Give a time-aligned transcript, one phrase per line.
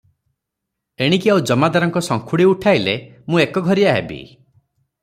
[1.07, 2.97] ଏଣିକି ଆଉ ଜମାଦାରଙ୍କ ସଙ୍କୁଡି ଉଠାଇଲେ
[3.31, 4.21] ମୁଁ ଏକଘରିଆ ହେବି।